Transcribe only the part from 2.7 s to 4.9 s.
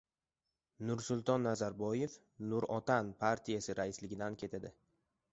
Otan” partiyasi raisligidan ketadi